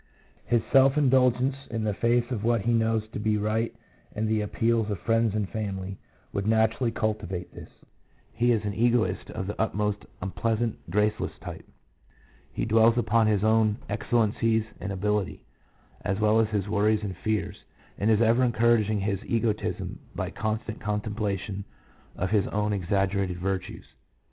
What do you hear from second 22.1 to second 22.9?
of his own